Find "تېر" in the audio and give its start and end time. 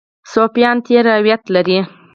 0.87-1.03